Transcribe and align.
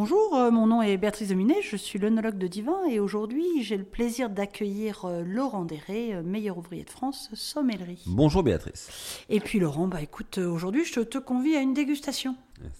Bonjour, 0.00 0.36
euh, 0.36 0.52
mon 0.52 0.68
nom 0.68 0.80
est 0.80 0.96
Béatrice 0.96 1.30
Dominet, 1.30 1.60
je 1.60 1.74
suis 1.74 1.98
l'œnologue 1.98 2.38
de 2.38 2.46
Divin 2.46 2.84
et 2.88 3.00
aujourd'hui 3.00 3.64
j'ai 3.64 3.76
le 3.76 3.82
plaisir 3.82 4.30
d'accueillir 4.30 5.06
euh, 5.06 5.24
Laurent 5.26 5.64
Déré, 5.64 6.14
euh, 6.14 6.22
meilleur 6.22 6.56
ouvrier 6.56 6.84
de 6.84 6.90
France, 6.90 7.30
sommellerie. 7.34 8.04
Bonjour 8.06 8.44
Béatrice. 8.44 9.24
Et 9.28 9.40
puis 9.40 9.58
Laurent, 9.58 9.88
bah 9.88 10.00
écoute, 10.00 10.38
aujourd'hui 10.38 10.84
je 10.84 11.00
te 11.00 11.18
convie 11.18 11.56
à 11.56 11.60
une 11.62 11.74
dégustation. 11.74 12.36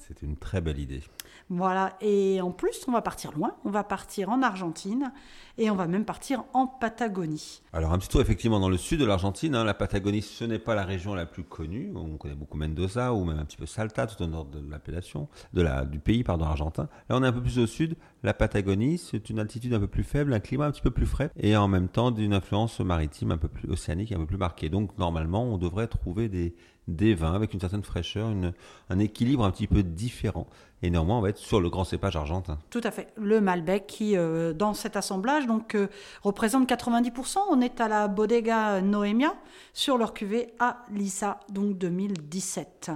C'est 0.07 0.23
une 0.23 0.37
très 0.37 0.61
belle 0.61 0.79
idée. 0.79 1.03
Voilà, 1.51 1.97
et 2.03 2.43
en 2.43 2.51
plus, 2.51 2.85
on 2.89 2.93
va 2.93 3.01
partir 3.01 3.33
loin, 3.33 3.55
on 3.65 3.71
va 3.71 3.83
partir 3.83 4.29
en 4.29 4.43
Argentine 4.43 5.13
et 5.57 5.71
on 5.71 5.75
va 5.75 5.87
même 5.87 6.05
partir 6.05 6.45
en 6.53 6.67
Patagonie. 6.67 7.63
Alors 7.73 7.93
un 7.93 7.99
petit 7.99 8.09
tour 8.09 8.21
effectivement 8.21 8.61
dans 8.61 8.69
le 8.69 8.77
sud 8.77 9.01
de 9.01 9.05
l'Argentine, 9.05 9.55
hein. 9.55 9.65
la 9.65 9.75
Patagonie 9.75 10.23
ce 10.23 10.45
n'est 10.45 10.59
pas 10.59 10.75
la 10.75 10.85
région 10.85 11.15
la 11.15 11.27
plus 11.27 11.45
connue, 11.45 11.93
on 11.97 12.17
connaît 12.17 12.35
beaucoup 12.35 12.57
Mendoza 12.57 13.13
ou 13.13 13.25
même 13.25 13.39
un 13.39 13.45
petit 13.45 13.57
peu 13.57 13.67
Salta 13.67 14.07
tout 14.07 14.23
au 14.23 14.27
nord 14.27 14.45
de 14.45 14.61
l'appellation, 14.71 15.29
du 15.53 15.99
pays 15.99 16.23
pardon 16.23 16.45
argentin. 16.45 16.89
Là 17.09 17.17
on 17.17 17.25
est 17.25 17.27
un 17.27 17.33
peu 17.33 17.43
plus 17.43 17.59
au 17.59 17.67
sud, 17.67 17.97
la 18.23 18.35
Patagonie 18.35 18.99
c'est 18.99 19.31
une 19.31 19.41
altitude 19.41 19.75
un 19.75 19.81
peu 19.81 19.89
plus 19.89 20.05
faible, 20.05 20.33
un 20.33 20.41
climat 20.41 20.67
un 20.67 20.71
petit 20.71 20.83
peu 20.83 20.91
plus 20.91 21.07
frais 21.07 21.31
et 21.37 21.57
en 21.57 21.67
même 21.67 21.89
temps 21.89 22.11
d'une 22.11 22.35
influence 22.35 22.79
maritime 22.81 23.33
un 23.33 23.39
peu 23.39 23.49
plus 23.49 23.69
océanique, 23.71 24.13
un 24.13 24.19
peu 24.19 24.27
plus 24.27 24.37
marquée. 24.37 24.69
Donc 24.69 24.97
normalement 24.99 25.45
on 25.45 25.59
devrait 25.59 25.89
trouver 25.89 26.29
des, 26.29 26.55
des 26.89 27.15
vins 27.15 27.35
avec 27.35 27.55
une 27.55 27.61
certaine 27.61 27.83
fraîcheur, 27.83 28.31
une, 28.31 28.53
un 28.91 28.99
équilibre 28.99 29.45
un 29.45 29.51
petit 29.51 29.67
peu 29.69 29.83
différent. 29.83 30.47
Et 30.83 30.91
néanmoins, 30.91 31.19
on 31.19 31.21
va 31.21 31.29
être 31.29 31.39
sur 31.39 31.61
le 31.61 31.71
grand 31.71 31.85
cépage 31.85 32.17
argentin. 32.17 32.59
Tout 32.71 32.81
à 32.85 32.91
fait. 32.91 33.09
Le 33.17 33.41
Malbec 33.41 33.87
qui, 33.87 34.17
euh, 34.17 34.53
dans 34.53 34.75
cet 34.75 34.97
assemblage, 34.97 35.47
donc, 35.47 35.75
euh, 35.75 35.89
représente 36.23 36.69
90%. 36.69 37.39
On 37.51 37.61
est 37.61 37.81
à 37.81 37.89
la 37.89 38.09
Bodega 38.09 38.81
Noemia 38.81 39.35
sur 39.75 39.99
leur 39.99 40.15
cuvée 40.15 40.55
à 40.59 40.85
Lissa, 40.93 41.41
donc 41.51 41.79
2017. 41.79 42.93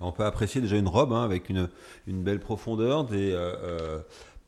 On 0.00 0.10
peut 0.10 0.24
apprécier 0.24 0.60
déjà 0.60 0.76
une 0.76 0.88
robe 0.88 1.12
hein, 1.12 1.22
avec 1.22 1.48
une, 1.48 1.68
une, 2.08 2.24
belle 2.24 2.40
profondeur, 2.40 3.04
des, 3.04 3.30
euh, 3.32 4.00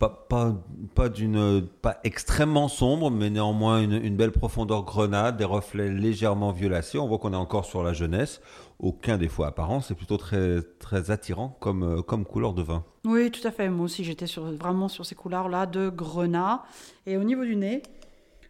pas, 0.09 0.27
pas, 0.29 0.55
pas, 0.95 1.09
d'une, 1.09 1.67
pas 1.83 1.99
extrêmement 2.05 2.69
sombre, 2.69 3.11
mais 3.11 3.31
néanmoins 3.31 3.81
une, 3.81 4.17
belle 4.17 4.33
profondeur 4.33 4.84
grenade, 4.84 5.37
des 5.37 5.45
reflets 5.45 5.89
légèrement 5.89 6.53
violacés. 6.53 6.98
On 6.98 7.06
voit 7.06 7.19
qu'on 7.19 7.33
est 7.33 7.37
encore 7.37 7.65
sur 7.65 7.83
la 7.83 7.92
jeunesse. 7.92 8.41
Aucun 8.78 9.17
défaut 9.17 9.45
apparent, 9.45 9.81
c'est 9.81 9.95
plutôt 9.95 10.17
très, 10.17 10.61
très 10.78 11.11
attirant 11.11 11.56
comme, 11.61 12.03
comme 12.03 12.25
couleur 12.25 12.53
de 12.53 12.62
vin. 12.62 12.84
Oui, 13.05 13.31
tout 13.31 13.47
à 13.47 13.51
fait. 13.51 13.69
Moi 13.69 13.87
aussi, 13.87 14.05
j'étais 14.05 14.27
sur, 14.27 14.45
vraiment 14.53 14.89
sur 14.89 15.06
ces 15.06 15.15
couleurs-là 15.15 15.67
de 15.67 15.89
grenat. 15.89 16.65
Et 17.06 17.17
au 17.17 17.25
niveau 17.25 17.45
du 17.45 17.56
nez, 17.56 17.83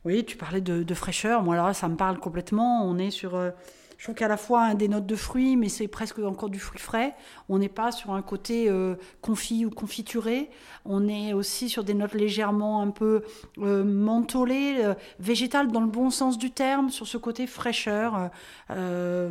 oui, 0.04 0.24
tu 0.24 0.36
parlais 0.36 0.60
de, 0.60 0.82
de 0.82 0.94
fraîcheur. 0.94 1.42
Moi, 1.42 1.54
alors 1.54 1.66
là, 1.66 1.74
ça 1.74 1.88
me 1.88 1.96
parle 1.96 2.18
complètement. 2.18 2.84
On 2.84 2.98
est 2.98 3.10
sur. 3.10 3.34
Euh, 3.36 3.50
je 4.04 4.08
trouve 4.08 4.16
qu'à 4.16 4.28
la 4.28 4.36
fois 4.36 4.74
des 4.74 4.86
notes 4.86 5.06
de 5.06 5.16
fruits, 5.16 5.56
mais 5.56 5.70
c'est 5.70 5.88
presque 5.88 6.18
encore 6.18 6.50
du 6.50 6.58
fruit 6.58 6.78
frais. 6.78 7.14
On 7.48 7.58
n'est 7.58 7.70
pas 7.70 7.90
sur 7.90 8.12
un 8.12 8.20
côté 8.20 8.68
euh, 8.68 8.96
confit 9.22 9.64
ou 9.64 9.70
confituré. 9.70 10.50
On 10.84 11.08
est 11.08 11.32
aussi 11.32 11.70
sur 11.70 11.84
des 11.84 11.94
notes 11.94 12.12
légèrement 12.12 12.82
un 12.82 12.90
peu 12.90 13.22
euh, 13.56 13.82
mentholées, 13.82 14.76
euh, 14.84 14.92
végétales 15.20 15.72
dans 15.72 15.80
le 15.80 15.86
bon 15.86 16.10
sens 16.10 16.36
du 16.36 16.50
terme, 16.50 16.90
sur 16.90 17.06
ce 17.06 17.16
côté 17.16 17.46
fraîcheur. 17.46 18.28
Euh, 18.68 19.30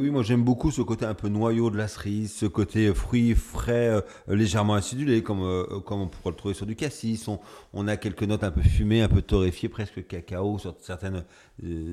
oui, 0.00 0.10
moi 0.10 0.22
j'aime 0.22 0.42
beaucoup 0.42 0.70
ce 0.70 0.82
côté 0.82 1.04
un 1.04 1.14
peu 1.14 1.28
noyau 1.28 1.70
de 1.70 1.76
la 1.76 1.88
cerise, 1.88 2.32
ce 2.32 2.46
côté 2.46 2.92
fruits 2.94 3.34
frais, 3.34 3.88
euh, 3.88 4.00
légèrement 4.28 4.74
acidulé, 4.74 5.22
comme, 5.22 5.42
euh, 5.42 5.80
comme 5.80 6.00
on 6.00 6.08
pourrait 6.08 6.30
le 6.30 6.36
trouver 6.36 6.54
sur 6.54 6.66
du 6.66 6.76
cassis. 6.76 7.28
On, 7.72 7.88
a 7.88 7.96
quelques 7.96 8.22
notes 8.22 8.44
un 8.44 8.50
peu 8.50 8.62
fumées, 8.62 9.02
un 9.02 9.08
peu 9.08 9.22
torréfiées, 9.22 9.68
presque 9.68 10.06
cacao, 10.06 10.58
sur 10.58 10.74
certaines 10.80 11.24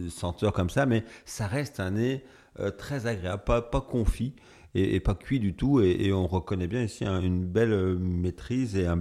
senteurs 0.10 0.54
comme 0.54 0.70
ça, 0.70 0.86
mais 0.86 1.04
ça 1.26 1.48
reste 1.48 1.80
un 1.80 1.92
nez 1.92 2.24
très 2.78 3.08
agréable, 3.08 3.44
pas, 3.46 3.62
pas 3.62 3.82
confit 3.82 4.34
et, 4.74 5.00
pas 5.00 5.16
cuit 5.16 5.40
du 5.40 5.54
tout. 5.54 5.82
Et, 5.82 6.12
on 6.14 6.28
reconnaît 6.28 6.68
bien 6.68 6.84
ici 6.84 7.06
hein, 7.06 7.22
une 7.22 7.46
belle 7.46 7.98
maîtrise 7.98 8.76
et 8.76 8.88
un 8.88 8.98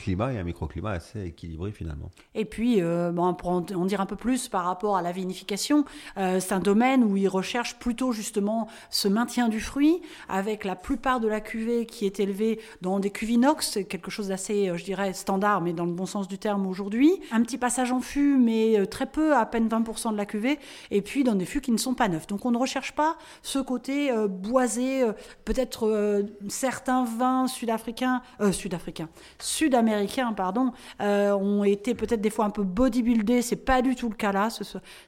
climat 0.00 0.32
et 0.32 0.38
un 0.38 0.44
microclimat 0.44 0.90
assez 0.90 1.24
équilibré 1.26 1.72
finalement. 1.72 2.10
Et 2.34 2.44
puis, 2.44 2.82
euh, 2.82 3.12
bon, 3.12 3.32
pour 3.34 3.50
en, 3.50 3.60
dire 3.60 4.00
un 4.00 4.06
peu 4.06 4.16
plus 4.16 4.48
par 4.48 4.64
rapport 4.64 4.96
à 4.96 5.02
la 5.02 5.12
vinification, 5.12 5.84
euh, 6.16 6.40
c'est 6.40 6.54
un 6.54 6.60
domaine 6.60 7.04
où 7.04 7.16
ils 7.16 7.28
recherchent 7.28 7.78
plutôt 7.78 8.12
justement 8.12 8.68
ce 8.90 9.08
maintien 9.08 9.48
du 9.48 9.60
fruit, 9.60 10.00
avec 10.28 10.64
la 10.64 10.76
plupart 10.76 11.20
de 11.20 11.28
la 11.28 11.40
cuvée 11.40 11.86
qui 11.86 12.06
est 12.06 12.20
élevée 12.20 12.60
dans 12.80 12.98
des 12.98 13.10
cuves 13.10 13.30
inox, 13.30 13.78
quelque 13.88 14.10
chose 14.10 14.28
d'assez, 14.28 14.72
je 14.74 14.84
dirais, 14.84 15.12
standard, 15.12 15.60
mais 15.60 15.72
dans 15.72 15.84
le 15.84 15.92
bon 15.92 16.06
sens 16.06 16.28
du 16.28 16.38
terme 16.38 16.66
aujourd'hui. 16.66 17.20
Un 17.30 17.42
petit 17.42 17.58
passage 17.58 17.92
en 17.92 18.00
fût, 18.00 18.36
mais 18.36 18.78
euh, 18.78 18.86
très 18.86 19.06
peu, 19.06 19.34
à 19.34 19.46
peine 19.46 19.68
20% 19.68 20.12
de 20.12 20.16
la 20.16 20.26
cuvée, 20.26 20.58
et 20.90 21.02
puis 21.02 21.24
dans 21.24 21.34
des 21.34 21.44
fûts 21.44 21.60
qui 21.60 21.72
ne 21.72 21.76
sont 21.76 21.94
pas 21.94 22.08
neufs. 22.08 22.26
Donc 22.26 22.44
on 22.44 22.50
ne 22.50 22.58
recherche 22.58 22.92
pas 22.92 23.16
ce 23.42 23.58
côté 23.58 24.10
euh, 24.10 24.28
boisé, 24.28 25.02
euh, 25.02 25.12
peut-être 25.44 26.24
certains 26.48 27.04
vins 27.04 27.46
sud-africains, 27.46 28.22
sud-africains, 28.52 29.08
sud-américains, 29.38 29.89
américains 29.90 30.32
pardon, 30.32 30.72
euh, 31.00 31.32
ont 31.32 31.64
été 31.64 31.94
peut-être 31.94 32.20
des 32.20 32.30
fois 32.30 32.44
un 32.44 32.50
peu 32.50 32.62
bodybuildés. 32.62 33.42
C'est 33.42 33.56
pas 33.56 33.82
du 33.82 33.94
tout 33.94 34.08
le 34.08 34.14
cas 34.14 34.32
là. 34.32 34.48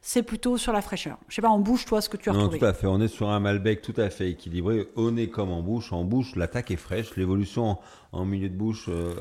C'est 0.00 0.22
plutôt 0.22 0.56
sur 0.56 0.72
la 0.72 0.82
fraîcheur. 0.82 1.18
Je 1.28 1.36
sais 1.36 1.42
pas, 1.42 1.48
en 1.48 1.58
bouche, 1.58 1.84
toi, 1.84 2.00
ce 2.00 2.08
que 2.08 2.16
tu 2.16 2.30
as 2.30 2.32
non, 2.32 2.40
retrouvé. 2.40 2.58
Tout 2.58 2.64
à 2.64 2.72
fait. 2.72 2.86
On 2.86 3.00
est 3.00 3.08
sur 3.08 3.28
un 3.30 3.40
Malbec 3.40 3.82
tout 3.82 3.94
à 3.96 4.10
fait 4.10 4.30
équilibré, 4.30 4.88
au 4.96 5.10
nez 5.10 5.28
comme 5.28 5.50
en 5.50 5.62
bouche. 5.62 5.92
En 5.92 6.04
bouche, 6.04 6.36
l'attaque 6.36 6.70
est 6.70 6.76
fraîche. 6.76 7.16
L'évolution 7.16 7.70
en, 7.70 7.80
en, 8.12 8.24
milieu 8.24 8.48
de 8.48 8.56
bouche, 8.56 8.86
euh, 8.88 9.14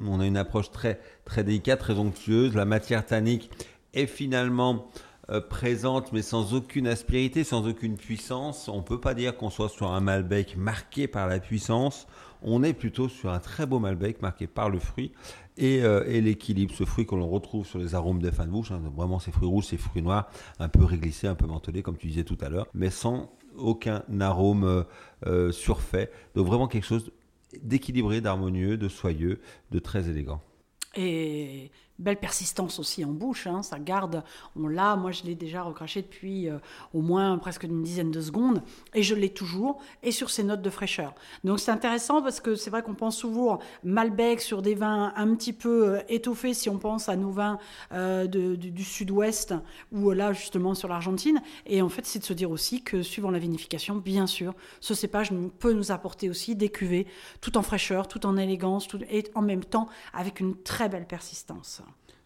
on 0.00 0.20
a 0.20 0.26
une 0.26 0.36
approche 0.36 0.70
très, 0.70 1.00
très 1.24 1.44
délicate, 1.44 1.80
très 1.80 1.98
onctueuse. 1.98 2.54
La 2.54 2.64
matière 2.64 3.04
tannique 3.04 3.50
est 3.94 4.06
finalement 4.06 4.86
euh, 5.30 5.40
présente, 5.40 6.12
mais 6.12 6.22
sans 6.22 6.52
aucune 6.52 6.88
aspérité, 6.88 7.44
sans 7.44 7.68
aucune 7.68 7.96
puissance. 7.96 8.68
On 8.68 8.82
peut 8.82 9.00
pas 9.00 9.14
dire 9.14 9.36
qu'on 9.36 9.50
soit 9.50 9.68
sur 9.68 9.92
un 9.92 10.00
Malbec 10.00 10.56
marqué 10.56 11.06
par 11.06 11.28
la 11.28 11.38
puissance. 11.38 12.08
On 12.42 12.64
est 12.64 12.72
plutôt 12.72 13.08
sur 13.08 13.30
un 13.30 13.38
très 13.38 13.64
beau 13.64 13.78
Malbec 13.78 14.20
marqué 14.20 14.48
par 14.48 14.68
le 14.68 14.80
fruit 14.80 15.12
et, 15.56 15.84
euh, 15.84 16.02
l'équilibre. 16.20 16.74
Ce 16.74 16.84
fruit 16.84 17.06
que 17.06 17.14
l'on 17.14 17.28
retrouve 17.28 17.64
sur 17.64 17.78
les 17.78 17.94
arômes 17.94 18.20
des 18.20 18.32
fins 18.32 18.46
de 18.46 18.50
bouche, 18.50 18.72
hein, 18.72 18.82
vraiment 18.96 19.20
ces 19.20 19.30
fruits 19.30 19.46
rouges, 19.46 19.66
ces 19.66 19.76
fruits 19.76 20.02
noirs, 20.02 20.28
un 20.58 20.68
peu 20.68 20.84
réglissés, 20.84 21.28
un 21.28 21.36
peu 21.36 21.46
mentholés, 21.46 21.82
comme 21.82 21.96
tu 21.96 22.08
disais 22.08 22.24
tout 22.24 22.38
à 22.40 22.48
l'heure, 22.48 22.66
mais 22.74 22.90
sans 22.90 23.30
aucun 23.56 24.02
arôme 24.20 24.84
euh, 25.26 25.52
surfait. 25.52 26.10
Donc 26.34 26.48
vraiment 26.48 26.66
quelque 26.66 26.86
chose 26.86 27.12
d'équilibré, 27.62 28.20
d'harmonieux, 28.20 28.76
de 28.76 28.88
soyeux, 28.88 29.40
de 29.70 29.78
très 29.78 30.08
élégant. 30.08 30.40
Et 30.96 31.70
belle 32.02 32.18
persistance 32.18 32.78
aussi 32.78 33.04
en 33.04 33.12
bouche, 33.12 33.46
hein, 33.46 33.62
ça 33.62 33.78
garde, 33.78 34.22
on 34.56 34.66
l'a, 34.66 34.96
moi 34.96 35.12
je 35.12 35.22
l'ai 35.24 35.34
déjà 35.34 35.62
recraché 35.62 36.02
depuis 36.02 36.48
euh, 36.48 36.58
au 36.92 37.00
moins 37.00 37.38
presque 37.38 37.62
une 37.62 37.82
dizaine 37.82 38.10
de 38.10 38.20
secondes, 38.20 38.62
et 38.94 39.02
je 39.02 39.14
l'ai 39.14 39.30
toujours, 39.30 39.80
et 40.02 40.12
sur 40.12 40.30
ces 40.30 40.42
notes 40.42 40.62
de 40.62 40.70
fraîcheur. 40.70 41.14
Donc 41.44 41.60
c'est 41.60 41.70
intéressant 41.70 42.22
parce 42.22 42.40
que 42.40 42.54
c'est 42.54 42.70
vrai 42.70 42.82
qu'on 42.82 42.94
pense 42.94 43.16
souvent 43.16 43.60
Malbec 43.84 44.40
sur 44.40 44.62
des 44.62 44.74
vins 44.74 45.12
un 45.16 45.34
petit 45.34 45.52
peu 45.52 45.88
euh, 45.88 46.00
étoffés 46.08 46.54
si 46.54 46.68
on 46.68 46.78
pense 46.78 47.08
à 47.08 47.16
nos 47.16 47.30
vins 47.30 47.58
euh, 47.92 48.26
du 48.26 48.84
sud-ouest, 48.84 49.54
ou 49.92 50.10
là 50.10 50.32
justement 50.32 50.74
sur 50.74 50.88
l'Argentine, 50.88 51.40
et 51.66 51.82
en 51.82 51.88
fait 51.88 52.06
c'est 52.06 52.18
de 52.18 52.24
se 52.24 52.32
dire 52.32 52.50
aussi 52.50 52.82
que 52.82 53.02
suivant 53.02 53.30
la 53.30 53.38
vinification, 53.38 53.96
bien 53.96 54.26
sûr, 54.26 54.54
ce 54.80 54.94
cépage 54.94 55.30
peut 55.58 55.72
nous 55.72 55.92
apporter 55.92 56.28
aussi 56.28 56.56
des 56.56 56.68
cuvées, 56.68 57.06
tout 57.40 57.56
en 57.56 57.62
fraîcheur, 57.62 58.08
tout 58.08 58.26
en 58.26 58.36
élégance, 58.36 58.88
tout, 58.88 58.98
et 59.10 59.24
en 59.34 59.42
même 59.42 59.64
temps 59.64 59.88
avec 60.12 60.40
une 60.40 60.56
très 60.62 60.88
belle 60.88 61.06
persistance. 61.06 61.82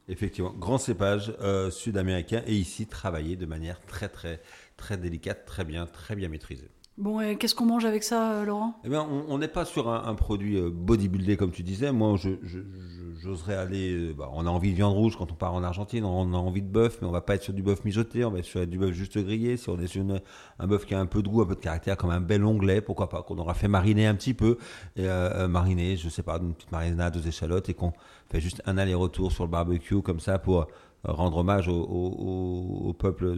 Effectivement, 0.09 0.53
grand 0.53 0.78
cépage 0.78 1.34
euh, 1.41 1.71
sud-américain 1.71 2.43
et 2.47 2.54
ici 2.54 2.87
travaillé 2.87 3.34
de 3.34 3.44
manière 3.44 3.81
très 3.81 4.09
très 4.09 4.41
très 4.77 4.97
délicate, 4.97 5.44
très 5.47 5.65
bien, 5.65 5.87
très 5.87 6.15
bien 6.15 6.28
maîtrisée. 6.28 6.71
Bon, 6.97 7.21
et 7.21 7.37
qu'est-ce 7.37 7.54
qu'on 7.54 7.66
mange 7.66 7.84
avec 7.84 8.04
ça, 8.04 8.32
euh, 8.32 8.44
Laurent? 8.44 8.81
Eh 8.84 8.88
bien, 8.88 9.03
on 9.03 9.37
n'est 9.37 9.49
pas 9.49 9.66
sur 9.66 9.91
un, 9.91 10.04
un, 10.04 10.15
produit 10.15 10.56
euh, 10.56 10.71
bodybuildé 10.71 11.37
comme 11.37 11.50
tu 11.50 11.62
disais. 11.62 11.93
Moi, 11.93 12.16
je, 12.16 12.31
je, 12.43 12.59
j'oserais 13.19 13.54
aller. 13.54 14.12
Bah, 14.12 14.31
on 14.32 14.47
a 14.47 14.50
envie 14.50 14.71
de 14.71 14.77
viande 14.77 14.94
rouge 14.94 15.16
quand 15.16 15.31
on 15.32 15.34
part 15.34 15.54
en 15.54 15.62
Argentine. 15.62 16.04
On 16.04 16.32
a 16.32 16.37
envie 16.37 16.62
de 16.62 16.69
bœuf, 16.69 16.99
mais 17.00 17.09
on 17.09 17.10
va 17.10 17.21
pas 17.21 17.34
être 17.34 17.43
sur 17.43 17.53
du 17.53 17.62
bœuf 17.62 17.84
mijoté. 17.84 18.25
On 18.25 18.31
va 18.31 18.38
être 18.38 18.44
sur 18.44 18.66
du 18.66 18.78
bœuf 18.78 18.93
juste 18.93 19.19
grillé. 19.19 19.56
Si 19.56 19.69
on 19.69 19.78
est 19.78 19.87
sur 19.87 20.04
un 20.59 20.66
bœuf 20.66 20.87
qui 20.87 20.94
a 20.94 21.00
un 21.00 21.06
peu 21.06 21.22
de 21.22 21.28
goût, 21.28 21.43
un 21.43 21.47
peu 21.47 21.54
de 21.54 21.60
caractère, 21.60 21.97
comme 21.97 22.10
un 22.10 22.21
bel 22.21 22.44
onglet, 22.44 22.81
pourquoi 22.81 23.09
pas 23.09 23.22
Qu'on 23.22 23.38
aura 23.38 23.54
fait 23.54 23.69
mariner 23.69 24.06
un 24.06 24.15
petit 24.15 24.34
peu, 24.34 24.59
et, 24.97 25.06
euh, 25.09 25.49
mariner, 25.49 25.97
je 25.97 26.09
sais 26.09 26.22
pas, 26.22 26.38
une 26.38 26.54
petite 26.54 26.72
marinade 26.72 27.16
aux 27.16 27.21
échalotes, 27.21 27.68
et 27.68 27.74
qu'on 27.74 27.92
fait 28.30 28.41
juste 28.41 28.63
un 28.66 28.78
aller-retour 28.78 29.33
sur 29.33 29.45
le 29.45 29.51
barbecue 29.51 30.03
comme 30.03 30.21
ça 30.21 30.39
pour 30.39 30.66
rendre 31.04 31.39
hommage 31.39 31.69
au, 31.69 31.78
au, 31.78 32.92
peuple 32.92 33.34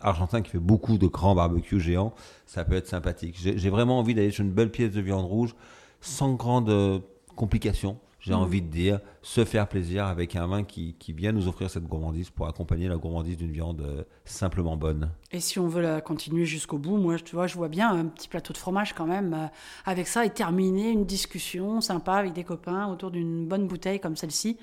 argentin 0.00 0.40
qui 0.42 0.50
fait 0.50 0.58
beaucoup 0.58 0.98
de 0.98 1.06
grands 1.06 1.34
barbecues 1.34 1.80
géants, 1.80 2.14
ça 2.46 2.64
peut 2.64 2.76
être 2.76 2.86
sympathique. 2.86 3.36
J'ai 3.38 3.70
vraiment 3.70 3.98
envie 3.98 4.14
d'aller 4.14 4.30
sur 4.30 4.44
une 4.44 4.52
belle 4.52 4.70
pièce 4.70 4.92
de 4.92 5.00
viande 5.00 5.24
rouge 5.24 5.56
sans 6.00 6.34
grande 6.34 7.02
complication. 7.34 7.98
J'ai 8.22 8.32
mmh. 8.32 8.36
envie 8.36 8.62
de 8.62 8.68
dire, 8.68 9.00
se 9.20 9.44
faire 9.44 9.68
plaisir 9.68 10.06
avec 10.06 10.36
un 10.36 10.46
vin 10.46 10.62
qui, 10.62 10.94
qui, 10.94 11.12
vient 11.12 11.32
nous 11.32 11.48
offrir 11.48 11.68
cette 11.68 11.88
gourmandise 11.88 12.30
pour 12.30 12.46
accompagner 12.46 12.86
la 12.86 12.96
gourmandise 12.96 13.36
d'une 13.36 13.50
viande 13.50 13.80
euh, 13.80 14.04
simplement 14.24 14.76
bonne. 14.76 15.10
Et 15.32 15.40
si 15.40 15.58
on 15.58 15.66
veut 15.66 15.82
la 15.82 16.00
continuer 16.00 16.44
jusqu'au 16.44 16.78
bout, 16.78 16.98
moi, 16.98 17.18
tu 17.18 17.34
vois, 17.34 17.48
je 17.48 17.56
vois 17.56 17.68
bien 17.68 17.90
un 17.90 18.04
petit 18.04 18.28
plateau 18.28 18.52
de 18.52 18.58
fromage 18.58 18.92
quand 18.94 19.06
même 19.06 19.34
euh, 19.34 19.46
avec 19.86 20.06
ça 20.06 20.24
et 20.24 20.30
terminer 20.30 20.90
une 20.90 21.04
discussion 21.04 21.80
sympa 21.80 22.14
avec 22.14 22.32
des 22.32 22.44
copains 22.44 22.86
autour 22.86 23.10
d'une 23.10 23.48
bonne 23.48 23.66
bouteille 23.66 23.98
comme 23.98 24.16
celle-ci. 24.16 24.56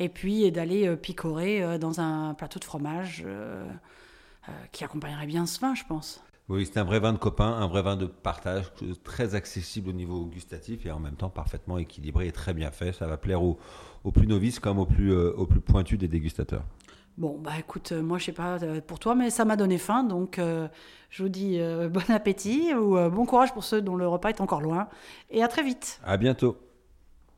Et 0.00 0.08
puis 0.08 0.50
d'aller 0.50 0.88
euh, 0.88 0.96
picorer 0.96 1.62
euh, 1.62 1.78
dans 1.78 2.00
un 2.00 2.34
plateau 2.34 2.58
de 2.58 2.64
fromage 2.64 3.24
qui 4.72 4.84
accompagnerait 4.84 5.26
bien 5.26 5.46
ce 5.46 5.58
vin, 5.60 5.74
je 5.74 5.84
pense. 5.84 6.22
Oui, 6.50 6.68
c'est 6.70 6.78
un 6.78 6.84
vrai 6.84 7.00
vin 7.00 7.14
de 7.14 7.18
copain, 7.18 7.46
un 7.46 7.66
vrai 7.66 7.80
vin 7.80 7.96
de 7.96 8.04
partage, 8.04 8.70
très 9.02 9.34
accessible 9.34 9.88
au 9.88 9.92
niveau 9.94 10.26
gustatif 10.26 10.84
et 10.84 10.90
en 10.90 11.00
même 11.00 11.14
temps 11.14 11.30
parfaitement 11.30 11.78
équilibré 11.78 12.26
et 12.26 12.32
très 12.32 12.52
bien 12.52 12.70
fait. 12.70 12.92
Ça 12.92 13.06
va 13.06 13.16
plaire 13.16 13.42
aux, 13.42 13.58
plus 14.12 14.26
novices 14.26 14.60
comme 14.60 14.78
aux 14.78 14.84
plus, 14.84 15.14
euh, 15.14 15.32
aux 15.32 15.46
plus 15.46 15.60
pointus 15.60 15.98
des 15.98 16.08
dégustateurs. 16.08 16.64
Bon, 17.16 17.38
bah 17.38 17.52
écoute, 17.58 17.92
euh, 17.92 18.02
moi 18.02 18.18
je 18.18 18.26
sais 18.26 18.32
pas 18.32 18.62
euh, 18.62 18.82
pour 18.86 18.98
toi, 18.98 19.14
mais 19.14 19.30
ça 19.30 19.46
m'a 19.46 19.56
donné 19.56 19.78
faim, 19.78 20.04
donc 20.04 20.38
je 20.38 21.22
vous 21.22 21.30
dis 21.30 21.58
bon 21.90 22.02
appétit 22.14 22.74
ou 22.74 22.98
bon 23.08 23.24
courage 23.24 23.54
pour 23.54 23.64
ceux 23.64 23.80
dont 23.80 23.96
le 23.96 24.06
repas 24.06 24.28
est 24.28 24.42
encore 24.42 24.60
loin, 24.60 24.88
et 25.30 25.42
à 25.42 25.48
très 25.48 25.62
vite. 25.62 25.98
À 26.04 26.18
bientôt. 26.18 26.58